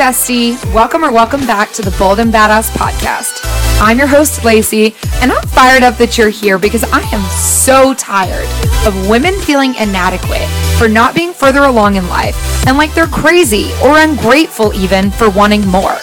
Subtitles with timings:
[0.00, 0.56] bestie.
[0.72, 3.44] Welcome or welcome back to the Bold and Badass podcast.
[3.82, 7.92] I'm your host, Lacy, and I'm fired up that you're here because I am so
[7.92, 8.48] tired
[8.86, 12.34] of women feeling inadequate for not being further along in life
[12.66, 15.98] and like they're crazy or ungrateful even for wanting more.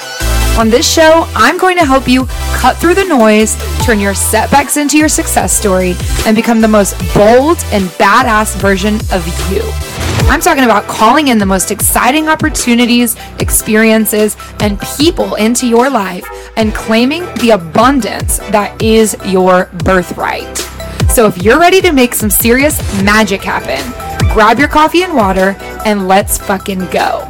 [0.59, 4.78] On this show, I'm going to help you cut through the noise, turn your setbacks
[4.78, 5.95] into your success story,
[6.28, 9.64] and become the most bold and badass version of you.
[10.29, 16.27] I'm talking about calling in the most exciting opportunities, experiences, and people into your life
[16.57, 20.57] and claiming the abundance that is your birthright.
[21.09, 23.81] So if you're ready to make some serious magic happen,
[24.33, 25.55] grab your coffee and water
[25.86, 27.25] and let's fucking go.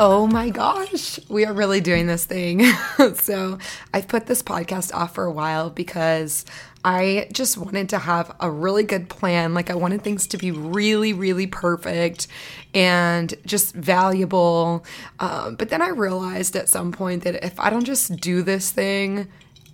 [0.00, 2.64] Oh my gosh, we are really doing this thing.
[3.14, 3.58] so,
[3.92, 6.44] I've put this podcast off for a while because
[6.88, 9.52] I just wanted to have a really good plan.
[9.52, 12.28] Like, I wanted things to be really, really perfect
[12.72, 14.86] and just valuable.
[15.20, 18.70] Um, but then I realized at some point that if I don't just do this
[18.70, 19.28] thing,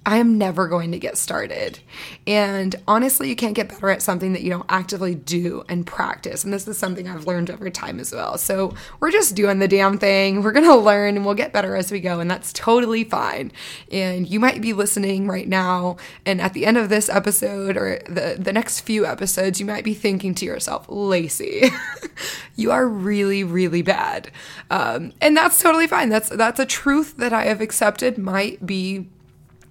[0.07, 1.79] I am never going to get started.
[2.27, 6.45] And honestly, you can't get better at something that you don't actively do and practice.
[6.45, 8.37] And this is something I've learned over time as well.
[8.37, 10.43] So we're just doing the damn thing.
[10.43, 12.21] We're going to learn and we'll get better as we go.
[12.21, 13.51] And that's totally fine.
[13.91, 15.97] And you might be listening right now.
[16.27, 19.85] And at the end of this episode or the, the next few episodes, you might
[19.85, 21.71] be thinking to yourself, Lacy,
[22.57, 24.31] you are really, really bad.
[24.71, 26.11] Um, and that's totally fine.
[26.11, 29.09] That's, that's a truth that I have accepted might be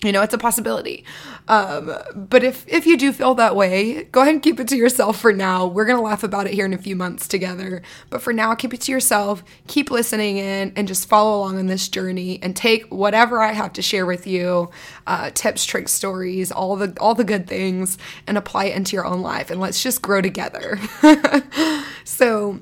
[0.03, 1.05] you know it's a possibility.
[1.47, 4.75] Um, but if if you do feel that way go ahead and keep it to
[4.75, 5.65] yourself for now.
[5.65, 7.81] We're gonna laugh about it here in a few months together.
[8.09, 9.43] But for now keep it to yourself.
[9.67, 13.73] Keep listening in and just follow along on this journey and take whatever i have
[13.73, 14.69] to share with you
[15.07, 17.97] uh, tips tricks stories all the all the good things
[18.27, 19.49] and apply it into your own life.
[19.49, 20.79] And let's just grow together.
[22.03, 22.59] So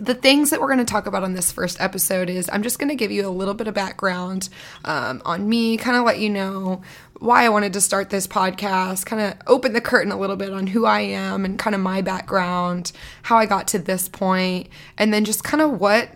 [0.00, 2.78] the things that we're going to talk about on this first episode is I'm just
[2.78, 4.48] going to give you a little bit of background
[4.84, 6.82] um, on me, kind of let you know
[7.18, 10.52] why I wanted to start this podcast, kind of open the curtain a little bit
[10.52, 12.92] on who I am and kind of my background,
[13.22, 16.10] how I got to this point, and then just kind of what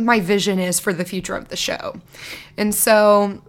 [0.00, 2.00] my vision is for the future of the show.
[2.56, 3.42] And so,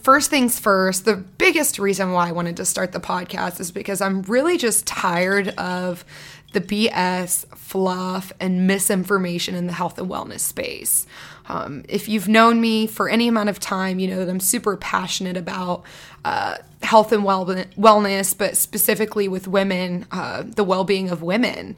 [0.00, 4.00] first things first, the biggest reason why I wanted to start the podcast is because
[4.00, 6.04] I'm really just tired of
[6.52, 11.06] the BS, fluff, and misinformation in the health and wellness space.
[11.48, 14.76] Um, if you've known me for any amount of time, you know that I'm super
[14.76, 15.82] passionate about
[16.24, 21.76] uh, health and well- wellness, but specifically with women, uh, the well being of women.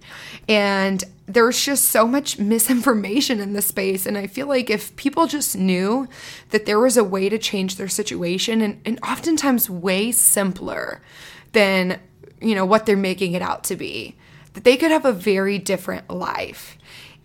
[0.49, 4.07] And there's just so much misinformation in the space.
[4.07, 6.09] And I feel like if people just knew
[6.51, 11.01] that there was a way to change their situation, and, and oftentimes way simpler
[11.53, 12.01] than
[12.41, 14.17] you know what they're making it out to be
[14.55, 16.77] that they could have a very different life.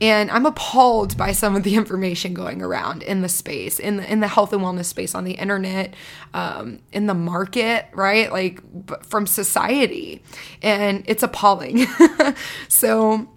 [0.01, 4.11] And I'm appalled by some of the information going around in the space, in the
[4.11, 5.93] in the health and wellness space, on the internet,
[6.33, 8.31] um, in the market, right?
[8.31, 8.61] Like
[9.05, 10.21] from society,
[10.61, 11.87] and it's appalling.
[12.67, 13.29] so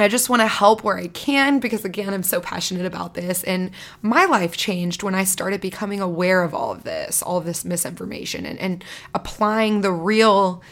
[0.00, 3.44] I just want to help where I can because, again, I'm so passionate about this.
[3.44, 3.70] And
[4.00, 7.64] my life changed when I started becoming aware of all of this, all of this
[7.64, 10.62] misinformation, and, and applying the real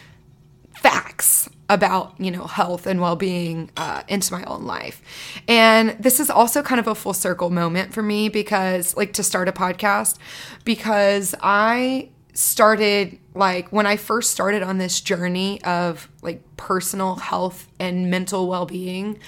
[0.80, 5.02] facts about you know health and well-being uh, into my own life.
[5.46, 9.22] And this is also kind of a full circle moment for me because like to
[9.22, 10.18] start a podcast
[10.64, 17.66] because i started like when i first started on this journey of like personal health
[17.80, 19.18] and mental well-being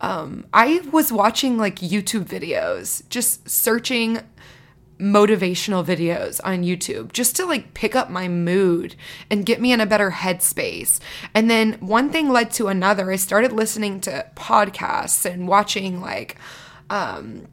[0.00, 4.18] um, i was watching like youtube videos just searching
[4.98, 8.94] motivational videos on YouTube just to like pick up my mood
[9.30, 11.00] and get me in a better headspace.
[11.34, 13.10] And then one thing led to another.
[13.10, 16.36] I started listening to podcasts and watching like
[16.88, 17.46] um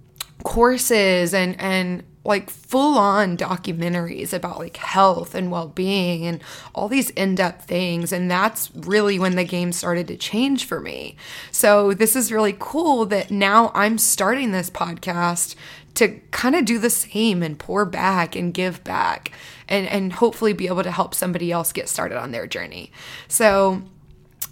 [0.43, 6.41] courses and and like full on documentaries about like health and well being and
[6.73, 8.11] all these in depth things.
[8.11, 11.17] And that's really when the game started to change for me.
[11.51, 15.55] So, this is really cool that now I'm starting this podcast
[15.95, 19.31] to kind of do the same and pour back and give back
[19.67, 22.91] and, and hopefully be able to help somebody else get started on their journey.
[23.27, 23.83] So,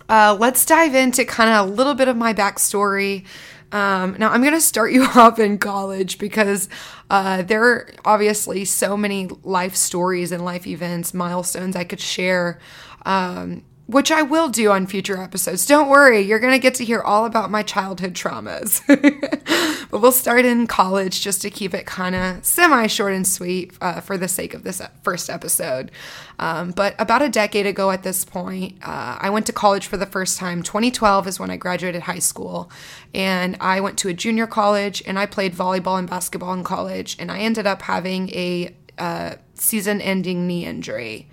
[0.07, 3.25] uh, let's dive into kind of a little bit of my backstory.
[3.71, 6.69] Um, now, I'm going to start you off in college because
[7.09, 12.59] uh, there are obviously so many life stories and life events, milestones I could share.
[13.05, 15.65] Um, which I will do on future episodes.
[15.65, 18.79] Don't worry, you're going to get to hear all about my childhood traumas.
[19.91, 23.73] but we'll start in college just to keep it kind of semi short and sweet
[23.81, 25.91] uh, for the sake of this first episode.
[26.39, 29.97] Um, but about a decade ago at this point, uh, I went to college for
[29.97, 30.63] the first time.
[30.63, 32.71] 2012 is when I graduated high school.
[33.13, 37.17] And I went to a junior college and I played volleyball and basketball in college.
[37.19, 41.27] And I ended up having a uh, season ending knee injury.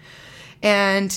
[0.64, 1.16] And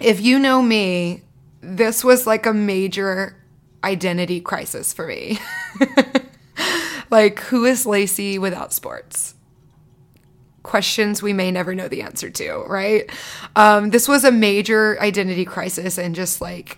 [0.00, 1.20] if you know me,
[1.60, 3.36] this was like a major
[3.84, 5.38] identity crisis for me.
[7.16, 9.34] like, who is Lacy without sports?
[10.62, 13.08] Questions we may never know the answer to, right?
[13.54, 16.76] Um, this was a major identity crisis and just like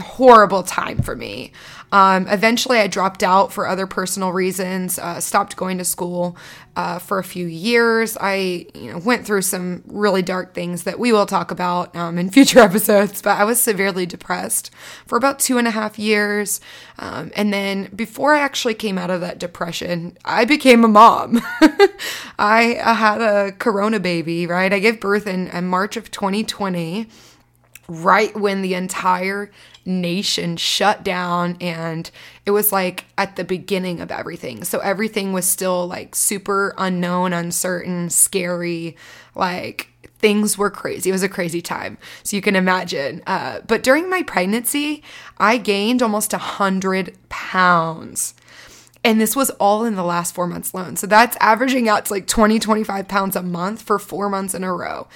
[0.00, 1.52] horrible time for me.
[1.92, 6.36] Um, eventually, I dropped out for other personal reasons, uh, stopped going to school
[6.74, 8.16] uh, for a few years.
[8.20, 12.18] I you know, went through some really dark things that we will talk about um,
[12.18, 14.72] in future episodes, but I was severely depressed
[15.06, 16.60] for about two and a half years.
[16.98, 21.40] Um, and then before I actually came out of that depression, I became a mom.
[22.38, 24.72] I, I, had a corona baby, right?
[24.72, 27.06] I gave birth in, in March of 2020
[27.88, 29.50] right when the entire
[29.84, 32.10] nation shut down and
[32.44, 34.64] it was like at the beginning of everything.
[34.64, 38.96] So everything was still like super unknown, uncertain, scary,
[39.34, 39.88] like
[40.18, 41.10] things were crazy.
[41.10, 41.98] It was a crazy time.
[42.22, 43.22] So you can imagine.
[43.26, 45.02] Uh, but during my pregnancy,
[45.38, 48.34] I gained almost a hundred pounds.
[49.04, 50.96] And this was all in the last four months alone.
[50.96, 54.64] So that's averaging out to like 20, 25 pounds a month for four months in
[54.64, 55.06] a row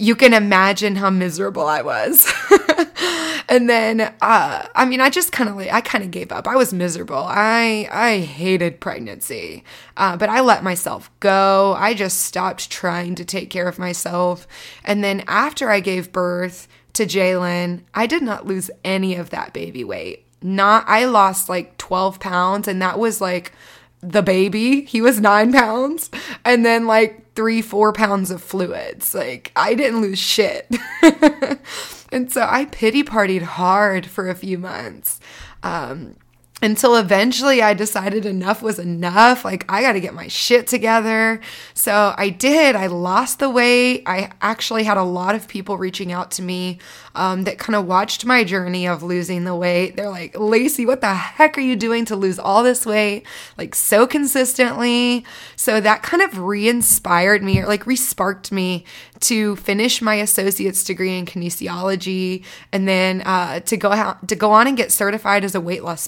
[0.00, 2.32] you can imagine how miserable I was.
[3.48, 6.48] and then uh, I mean I just kind of I kind of gave up.
[6.48, 7.22] I was miserable.
[7.28, 9.62] I I hated pregnancy.
[9.96, 11.74] Uh, but I let myself go.
[11.76, 14.48] I just stopped trying to take care of myself.
[14.84, 19.52] And then after I gave birth to Jalen, I did not lose any of that
[19.52, 20.24] baby weight.
[20.42, 23.52] Not I lost like 12 pounds and that was like
[24.00, 24.82] the baby.
[24.82, 26.10] He was 9 pounds.
[26.44, 29.14] And then like three, four pounds of fluids.
[29.14, 30.68] Like, I didn't lose shit.
[32.12, 35.20] and so I pity partied hard for a few months.
[35.62, 36.16] Um,
[36.62, 39.44] until eventually I decided enough was enough.
[39.44, 41.40] Like, I got to get my shit together.
[41.74, 42.76] So I did.
[42.76, 44.02] I lost the weight.
[44.06, 46.78] I actually had a lot of people reaching out to me
[47.14, 49.96] um, that kind of watched my journey of losing the weight.
[49.96, 53.26] They're like, Lacy, what the heck are you doing to lose all this weight?
[53.56, 55.24] Like, so consistently.
[55.56, 58.84] So that kind of re inspired me or like re sparked me
[59.20, 64.52] to finish my associate's degree in kinesiology and then uh, to go out, to go
[64.52, 66.00] on and get certified as a weight loss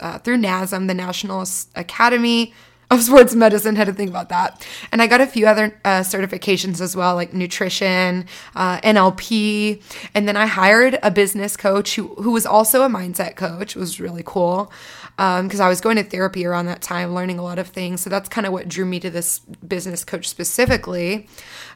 [0.00, 1.44] uh, through NASM, the National
[1.74, 2.52] Academy
[2.90, 4.66] of sports medicine had to think about that.
[4.92, 9.82] And I got a few other uh, certifications as well, like nutrition, uh, NLP.
[10.14, 13.74] And then I hired a business coach who, who was also a mindset coach.
[13.74, 14.70] It was really cool
[15.16, 18.02] because um, I was going to therapy around that time, learning a lot of things.
[18.02, 21.26] So that's kind of what drew me to this business coach specifically.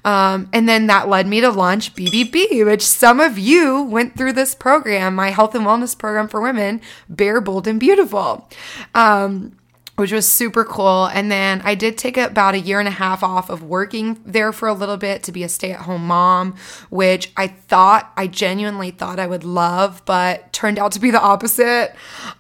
[0.05, 4.35] Um, and then that led me to launch BBB, which some of you went through
[4.35, 8.47] this program, my health and wellness program for women, Bare, Bold, and Beautiful.
[8.95, 9.57] Um,
[9.97, 11.07] which was super cool.
[11.07, 14.53] And then I did take about a year and a half off of working there
[14.53, 16.57] for a little bit to be a stay at home mom,
[16.89, 21.21] which I thought, I genuinely thought I would love, but turned out to be the
[21.21, 21.95] opposite.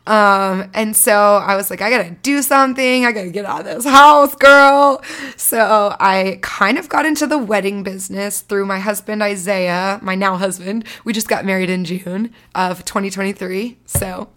[0.06, 3.04] Um, and so I was like, I gotta do something.
[3.04, 5.02] I gotta get out of this house, girl.
[5.36, 10.36] So I kind of got into the wedding business through my husband, Isaiah, my now
[10.36, 10.84] husband.
[11.04, 13.78] We just got married in June of 2023.
[13.86, 14.30] So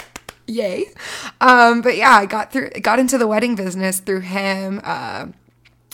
[0.48, 0.86] Yay.
[1.40, 4.82] Um, but yeah, I got through got into the wedding business through him.
[4.84, 5.28] Uh,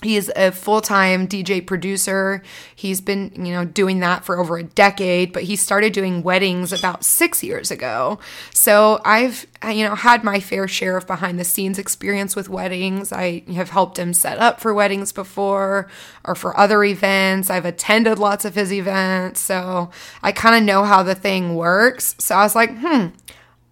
[0.02, 2.42] He's a full-time DJ producer.
[2.74, 6.72] He's been, you know, doing that for over a decade, but he started doing weddings
[6.72, 8.18] about 6 years ago.
[8.54, 13.12] So, I've, you know, had my fair share of behind the scenes experience with weddings.
[13.12, 15.90] I have helped him set up for weddings before
[16.24, 17.50] or for other events.
[17.50, 19.90] I've attended lots of his events, so
[20.24, 22.16] I kind of know how the thing works.
[22.20, 23.08] So, I was like, "Hmm,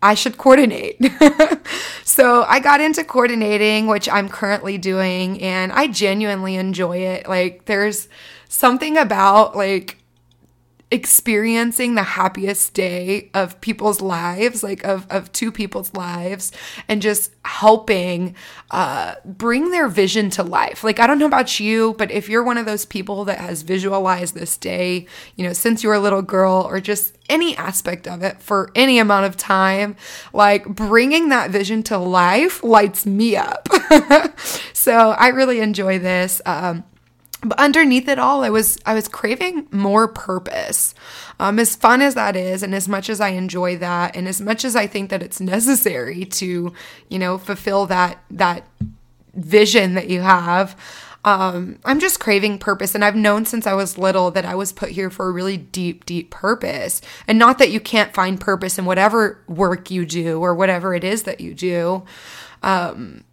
[0.01, 0.97] I should coordinate.
[2.03, 7.27] so I got into coordinating, which I'm currently doing, and I genuinely enjoy it.
[7.27, 8.07] Like, there's
[8.47, 9.96] something about like
[10.89, 16.51] experiencing the happiest day of people's lives, like of, of two people's lives,
[16.87, 18.35] and just helping
[18.71, 20.85] uh, bring their vision to life.
[20.85, 23.63] Like, I don't know about you, but if you're one of those people that has
[23.63, 28.07] visualized this day, you know, since you were a little girl or just any aspect
[28.07, 29.97] of it for any amount of time,
[30.31, 33.67] like bringing that vision to life lights me up.
[34.73, 36.41] so I really enjoy this.
[36.45, 36.85] Um,
[37.41, 40.95] but underneath it all i was i was craving more purpose.
[41.39, 44.41] Um, as fun as that is and as much as i enjoy that and as
[44.41, 46.73] much as i think that it's necessary to
[47.09, 48.63] you know fulfill that that
[49.35, 50.75] vision that you have
[51.25, 52.95] um, i'm just craving purpose.
[52.95, 55.57] And i've known since i was little that i was put here for a really
[55.57, 57.01] deep deep purpose.
[57.27, 61.03] And not that you can't find purpose in whatever work you do or whatever it
[61.03, 62.03] is that you do.
[62.63, 63.23] Um,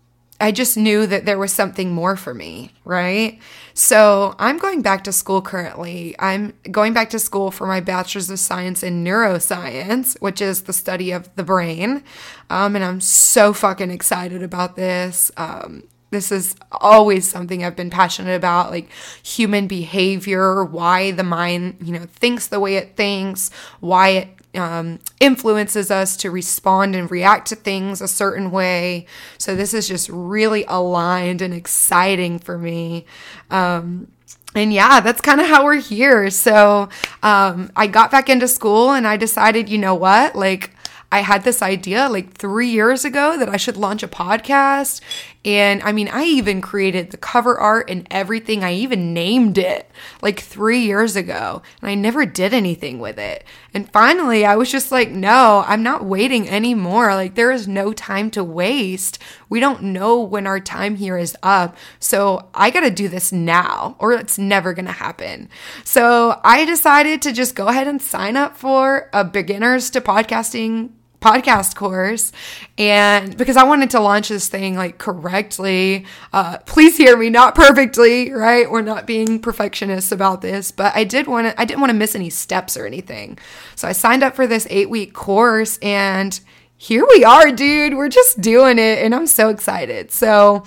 [0.40, 3.38] I just knew that there was something more for me, right?
[3.72, 6.16] So I'm going back to school currently.
[6.18, 10.72] I'm going back to school for my bachelor's of science in neuroscience, which is the
[10.72, 12.02] study of the brain.
[12.50, 15.30] Um, and I'm so fucking excited about this.
[15.36, 18.88] Um, this is always something I've been passionate about, like
[19.22, 23.50] human behavior, why the mind, you know, thinks the way it thinks,
[23.80, 29.06] why it um, influences us to respond and react to things a certain way.
[29.38, 33.06] So this is just really aligned and exciting for me.
[33.50, 34.08] Um,
[34.54, 36.30] and yeah, that's kind of how we're here.
[36.30, 36.88] So
[37.22, 40.70] um, I got back into school and I decided, you know what, like.
[41.12, 45.00] I had this idea like three years ago that I should launch a podcast
[45.44, 48.64] and I mean, I even created the cover art and everything.
[48.64, 49.90] I even named it
[50.22, 53.44] like three years ago, and I never did anything with it.
[53.74, 57.14] And finally, I was just like, no, I'm not waiting anymore.
[57.14, 59.18] Like, there is no time to waste.
[59.50, 61.76] We don't know when our time here is up.
[61.98, 65.50] So I got to do this now, or it's never going to happen.
[65.84, 70.90] So I decided to just go ahead and sign up for a beginners to podcasting
[71.24, 72.32] podcast course
[72.76, 76.04] and because I wanted to launch this thing like correctly.
[76.34, 78.70] Uh, please hear me, not perfectly, right?
[78.70, 81.58] We're not being perfectionists about this, but I did want to.
[81.58, 83.38] I didn't want to miss any steps or anything,
[83.74, 86.38] so I signed up for this eight week course, and
[86.76, 87.94] here we are, dude.
[87.94, 90.10] We're just doing it, and I'm so excited.
[90.10, 90.64] So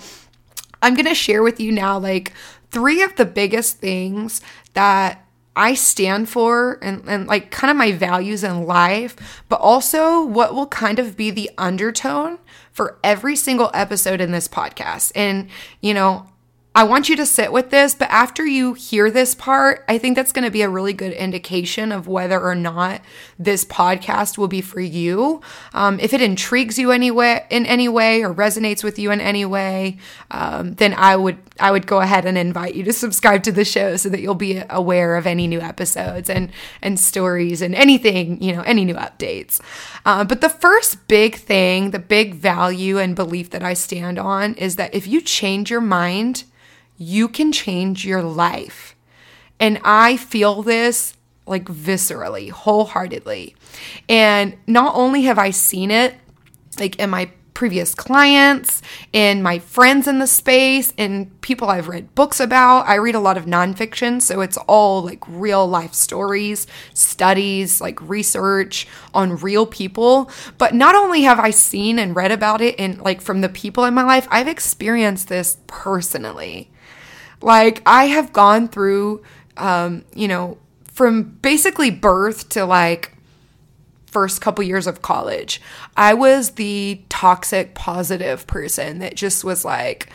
[0.82, 2.32] I'm gonna share with you now, like
[2.72, 4.40] three of the biggest things
[4.74, 5.24] that
[5.56, 9.16] I stand for and, and like kind of my values in life,
[9.48, 12.38] but also what will kind of be the undertone
[12.72, 15.10] for every single episode in this podcast.
[15.14, 15.48] And,
[15.80, 16.26] you know,
[16.78, 20.14] I want you to sit with this, but after you hear this part, I think
[20.14, 23.00] that's going to be a really good indication of whether or not
[23.36, 25.40] this podcast will be for you.
[25.74, 29.44] Um, if it intrigues you anyway in any way or resonates with you in any
[29.44, 29.96] way,
[30.30, 33.64] um, then I would I would go ahead and invite you to subscribe to the
[33.64, 38.40] show so that you'll be aware of any new episodes and and stories and anything
[38.40, 39.60] you know any new updates.
[40.06, 44.54] Uh, but the first big thing, the big value and belief that I stand on
[44.54, 46.44] is that if you change your mind
[46.98, 48.94] you can change your life.
[49.60, 51.14] And I feel this
[51.46, 53.56] like viscerally, wholeheartedly.
[54.08, 56.14] And not only have I seen it
[56.78, 62.14] like in my previous clients, in my friends in the space, in people I've read
[62.14, 62.86] books about.
[62.86, 68.00] I read a lot of nonfiction, so it's all like real life stories, studies, like
[68.00, 70.30] research on real people.
[70.56, 73.84] But not only have I seen and read about it and like from the people
[73.84, 76.70] in my life, I've experienced this personally.
[77.40, 79.22] Like, I have gone through,
[79.56, 80.58] um, you know,
[80.92, 83.17] from basically birth to like
[84.10, 85.60] first couple years of college,
[85.96, 90.10] I was the toxic positive person that just was like,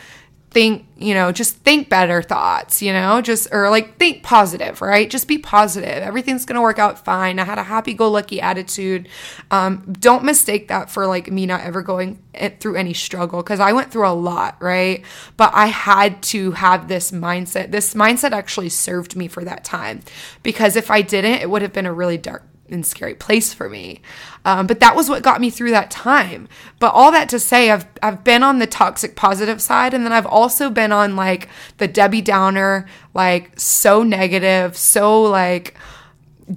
[0.54, 5.10] think, you know, just think better thoughts, you know, just, or like think positive, right?
[5.10, 5.88] Just be positive.
[5.88, 7.40] Everything's going to work out fine.
[7.40, 9.08] I had a happy go lucky attitude.
[9.50, 12.22] Um, don't mistake that for like me not ever going
[12.60, 15.04] through any struggle because I went through a lot, right?
[15.36, 17.72] But I had to have this mindset.
[17.72, 20.00] This mindset actually served me for that time
[20.44, 23.68] because if I didn't, it would have been a really dark and scary place for
[23.68, 24.00] me.
[24.44, 26.48] Um, but that was what got me through that time.
[26.78, 30.12] But all that to say, I've I've been on the toxic positive side, and then
[30.12, 35.76] I've also been on like the Debbie Downer, like so negative, so like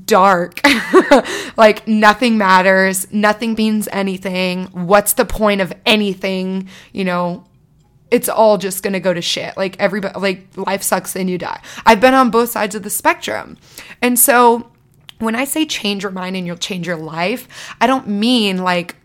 [0.06, 0.60] dark.
[1.58, 7.46] Like nothing matters nothing means anything what's the point of anything you know?
[8.12, 9.58] It's all just gonna go to shit.
[9.58, 11.62] Like everybody like life sucks and you die.
[11.86, 13.58] I've been on both sides of the spectrum.
[14.02, 14.72] And so
[15.20, 17.48] when I say change your mind and you'll change your life,
[17.82, 18.96] I don't mean like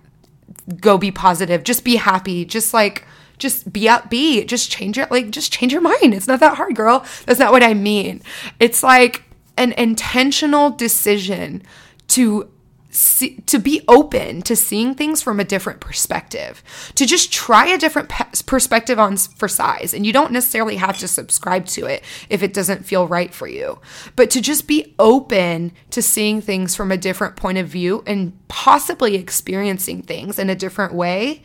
[0.80, 3.06] go be positive, just be happy, just like
[3.38, 6.14] just be upbeat, just change it, like just change your mind.
[6.14, 7.04] It's not that hard, girl.
[7.26, 8.22] That's not what I mean.
[8.60, 9.24] It's like
[9.56, 11.62] an intentional decision
[12.08, 12.48] to
[12.92, 16.62] see, to be open to seeing things from a different perspective,
[16.94, 19.92] to just try a different pe- perspective on for size.
[19.94, 23.48] And you don't necessarily have to subscribe to it if it doesn't feel right for
[23.48, 23.80] you,
[24.14, 28.32] but to just be open to seeing things from a different point of view and
[28.48, 31.42] possibly experiencing things in a different way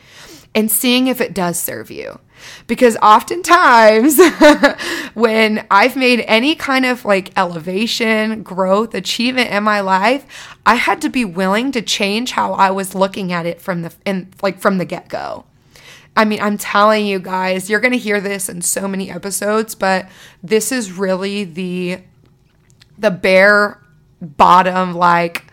[0.55, 2.19] and seeing if it does serve you.
[2.67, 4.19] Because oftentimes,
[5.13, 11.01] when I've made any kind of like elevation, growth, achievement in my life, I had
[11.01, 14.59] to be willing to change how I was looking at it from the in like
[14.59, 15.45] from the get go.
[16.15, 19.75] I mean, I'm telling you guys, you're going to hear this in so many episodes,
[19.75, 20.09] but
[20.41, 21.99] this is really the
[22.97, 23.81] the bare
[24.21, 25.45] bottom like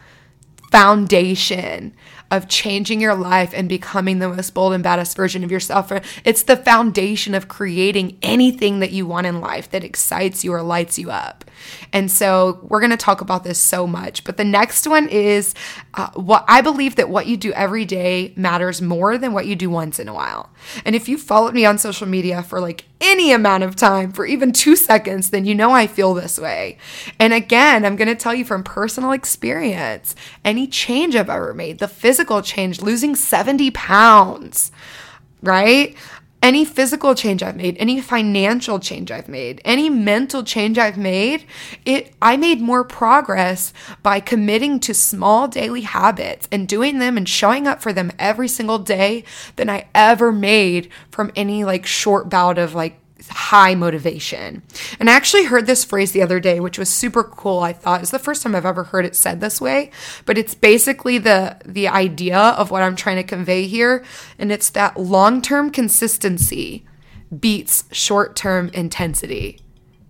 [0.71, 1.95] foundation
[2.31, 5.93] of changing your life and becoming the most bold and baddest version of yourself.
[6.25, 10.63] It's the foundation of creating anything that you want in life that excites you or
[10.63, 11.45] lights you up.
[11.93, 14.25] And so we're going to talk about this so much.
[14.25, 15.55] But the next one is
[15.95, 19.57] uh, what I believe that what you do every day matters more than what you
[19.57, 20.51] do once in a while.
[20.85, 24.25] And if you followed me on social media for like any amount of time, for
[24.25, 26.79] even two seconds, then you know I feel this way.
[27.19, 31.79] And again, I'm going to tell you from personal experience any change I've ever made,
[31.79, 34.73] the physical change, losing 70 pounds,
[35.43, 35.97] right?
[36.45, 41.47] Any physical change I've made, any financial change I've made, any mental change I've made,
[41.87, 43.73] it I made more progress
[44.03, 48.49] by committing to small daily habits and doing them and showing up for them every
[48.49, 49.25] single day
[49.57, 54.63] than I ever made from any like short bout of like high motivation.
[54.99, 57.61] And I actually heard this phrase the other day, which was super cool.
[57.61, 59.91] I thought it's the first time I've ever heard it said this way,
[60.25, 64.05] but it's basically the the idea of what I'm trying to convey here,
[64.39, 66.85] and it's that long-term consistency
[67.39, 69.61] beats short-term intensity.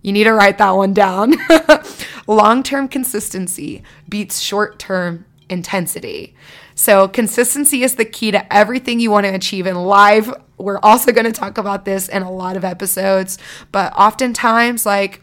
[0.01, 1.35] You need to write that one down.
[2.27, 6.35] long-term consistency beats short-term intensity.
[6.75, 10.29] So, consistency is the key to everything you want to achieve in life.
[10.57, 13.37] We're also going to talk about this in a lot of episodes,
[13.71, 15.21] but oftentimes, like,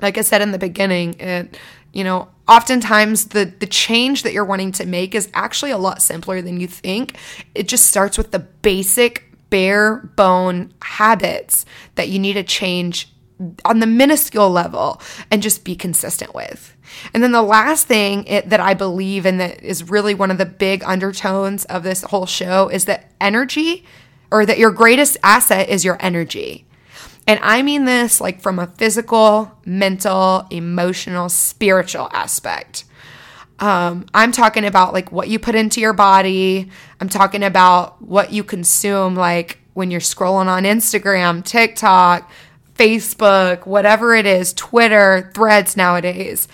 [0.00, 1.58] like I said in the beginning, it,
[1.92, 6.02] you know, oftentimes the the change that you're wanting to make is actually a lot
[6.02, 7.16] simpler than you think.
[7.54, 13.12] It just starts with the basic bare bone habits that you need to change
[13.64, 15.00] on the minuscule level
[15.30, 16.76] and just be consistent with.
[17.14, 20.38] And then the last thing it, that I believe and that is really one of
[20.38, 23.84] the big undertones of this whole show is that energy
[24.30, 26.66] or that your greatest asset is your energy.
[27.26, 32.84] And I mean this like from a physical, mental, emotional, spiritual aspect.
[33.58, 36.70] Um, I'm talking about like what you put into your body.
[37.00, 42.30] I'm talking about what you consume, like when you're scrolling on Instagram, TikTok,
[42.74, 46.48] Facebook, whatever it is, Twitter, threads nowadays,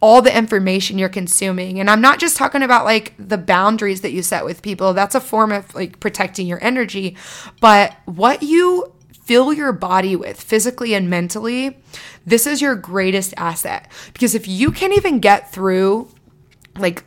[0.00, 1.80] all the information you're consuming.
[1.80, 5.14] And I'm not just talking about like the boundaries that you set with people, that's
[5.14, 7.16] a form of like protecting your energy,
[7.60, 8.92] but what you
[9.24, 11.78] fill your body with physically and mentally,
[12.24, 13.90] this is your greatest asset.
[14.12, 16.08] Because if you can't even get through
[16.78, 17.04] like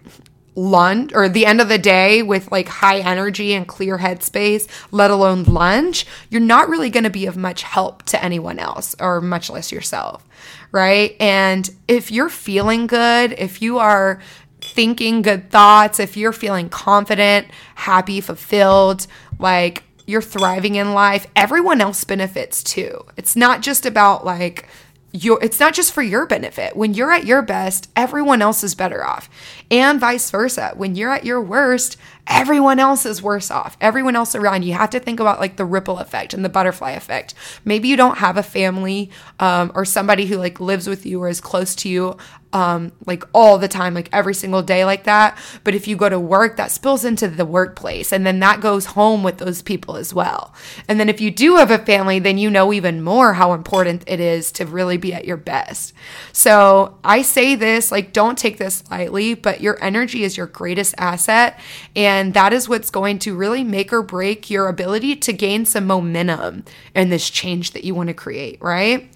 [0.60, 5.10] lunch or the end of the day with like high energy and clear headspace, let
[5.10, 9.22] alone lunch, you're not really going to be of much help to anyone else or
[9.22, 10.28] much less yourself,
[10.72, 11.16] right?
[11.20, 14.22] And if you're feeling good, if you are
[14.62, 19.08] thinking good thoughts, if you're feeling confident, happy, fulfilled,
[19.40, 23.06] like you're thriving in life, everyone else benefits too.
[23.16, 24.68] It's not just about like
[25.12, 26.76] your it's not just for your benefit.
[26.76, 29.30] When you're at your best, everyone else is better off.
[29.72, 30.74] And vice versa.
[30.76, 31.98] When you're at your worst,
[32.30, 33.76] everyone else is worse off.
[33.82, 34.74] Everyone else around you.
[34.74, 37.34] have to think about like the ripple effect and the butterfly effect.
[37.66, 41.28] Maybe you don't have a family um, or somebody who like lives with you or
[41.28, 42.18] is close to you
[42.52, 45.38] um, like all the time, like every single day, like that.
[45.64, 48.88] But if you go to work, that spills into the workplace, and then that goes
[48.88, 50.54] home with those people as well.
[50.88, 54.04] And then if you do have a family, then you know even more how important
[54.08, 55.94] it is to really be at your best.
[56.32, 60.96] So I say this like, don't take this lightly, but your energy is your greatest
[60.98, 61.60] asset.
[61.96, 65.86] And that is what's going to really make or break your ability to gain some
[65.86, 66.64] momentum
[66.96, 69.10] in this change that you want to create, right?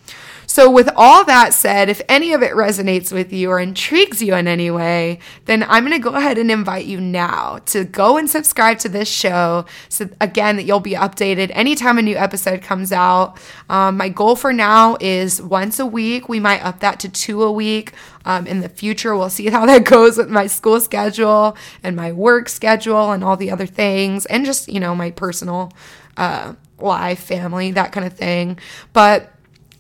[0.53, 4.35] So, with all that said, if any of it resonates with you or intrigues you
[4.35, 8.17] in any way, then I'm going to go ahead and invite you now to go
[8.17, 9.65] and subscribe to this show.
[9.89, 13.39] So, again, that you'll be updated anytime a new episode comes out.
[13.67, 16.29] Um, my goal for now is once a week.
[16.29, 17.93] We might up that to two a week.
[18.23, 22.11] Um, in the future, we'll see how that goes with my school schedule and my
[22.11, 25.73] work schedule and all the other things, and just, you know, my personal
[26.15, 28.59] uh, life, family, that kind of thing.
[28.91, 29.32] But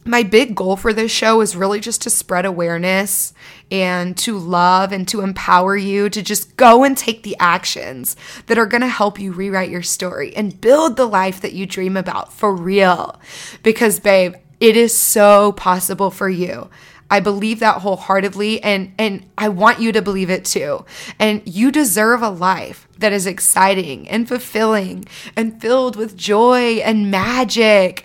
[0.05, 3.33] my big goal for this show is really just to spread awareness
[3.71, 8.15] and to love and to empower you to just go and take the actions
[8.47, 11.65] that are going to help you rewrite your story and build the life that you
[11.65, 13.19] dream about for real.
[13.63, 16.69] Because, babe, it is so possible for you.
[17.09, 20.83] I believe that wholeheartedly and and I want you to believe it too.
[21.19, 27.11] And you deserve a life that is exciting and fulfilling and filled with joy and
[27.11, 28.03] magic.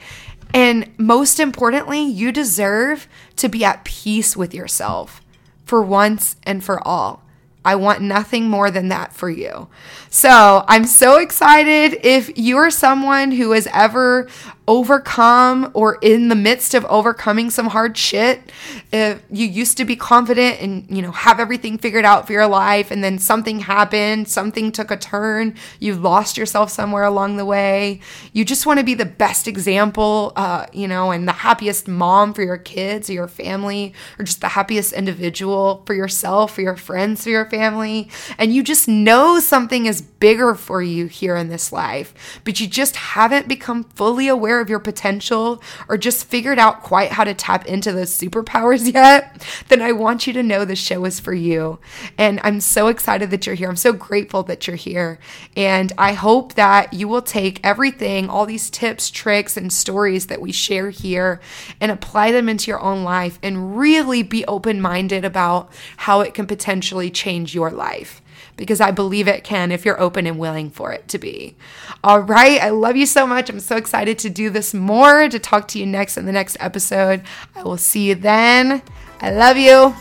[0.55, 5.21] And most importantly, you deserve to be at peace with yourself
[5.65, 7.23] for once and for all.
[7.65, 9.69] I want nothing more than that for you.
[10.09, 11.99] So I'm so excited.
[12.03, 14.29] If you're someone who has ever
[14.69, 18.53] overcome or in the midst of overcoming some hard shit
[18.93, 22.47] if you used to be confident and you know have everything figured out for your
[22.47, 27.47] life and then something happened something took a turn you lost yourself somewhere along the
[27.47, 27.99] way
[28.35, 32.35] you just want to be the best example uh, you know and the happiest mom
[32.35, 36.77] for your kids or your family or just the happiest individual for yourself for your
[36.77, 38.11] friends for your family.
[38.37, 42.67] And you just know something is bigger for you here in this life but you
[42.67, 47.23] just haven't become fully aware aware of your potential or just figured out quite how
[47.23, 51.21] to tap into those superpowers yet, then I want you to know the show is
[51.21, 51.79] for you.
[52.17, 53.69] And I'm so excited that you're here.
[53.69, 55.19] I'm so grateful that you're here.
[55.57, 60.41] And I hope that you will take everything, all these tips, tricks, and stories that
[60.41, 61.41] we share here
[61.81, 66.35] and apply them into your own life and really be open minded about how it
[66.35, 68.21] can potentially change your life
[68.59, 71.57] because I believe it can if you're open and willing for it to be.
[72.05, 72.61] All right.
[72.61, 73.49] I love you so much.
[73.49, 76.59] I'm so excited to do this more, to talk to you next in the next
[76.61, 77.23] episode.
[77.57, 78.83] I will see you then.
[79.23, 79.95] I love you.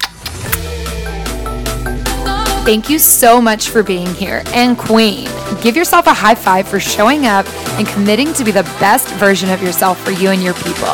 [2.65, 4.43] Thank you so much for being here.
[4.47, 5.29] And Queen,
[5.61, 7.47] give yourself a high five for showing up
[7.79, 10.93] and committing to be the best version of yourself for you and your people.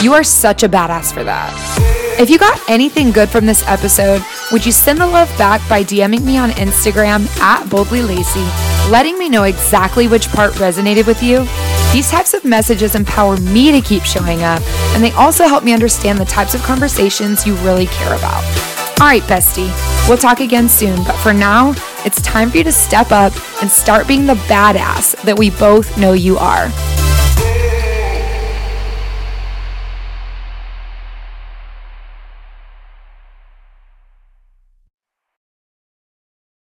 [0.00, 1.97] You are such a badass for that.
[2.18, 5.84] If you got anything good from this episode, would you send the love back by
[5.84, 8.40] DMing me on Instagram at Boldly Lacy,
[8.90, 11.46] letting me know exactly which part resonated with you?
[11.92, 14.60] These types of messages empower me to keep showing up,
[14.96, 18.42] and they also help me understand the types of conversations you really care about.
[19.00, 19.70] All right, bestie,
[20.08, 21.72] we'll talk again soon, but for now,
[22.04, 25.96] it's time for you to step up and start being the badass that we both
[25.96, 26.68] know you are.